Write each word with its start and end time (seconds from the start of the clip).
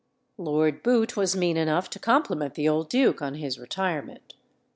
Lord 0.39 0.81
Bute 0.81 1.15
was 1.15 1.35
mean 1.35 1.57
enough 1.57 1.87
to 1.91 1.99
compliment 1.99 2.55
the 2.55 2.67
old 2.67 2.89
duke 2.89 3.21
on 3.21 3.35
his 3.35 3.59
retirement. 3.59 4.33